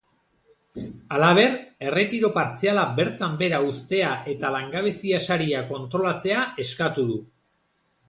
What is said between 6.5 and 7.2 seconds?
eskatu